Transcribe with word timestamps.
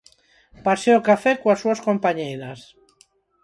Paseo 0.65 0.97
e 1.01 1.05
café 1.09 1.31
coas 1.41 1.61
súas 1.63 1.83
compañeiras. 1.87 2.59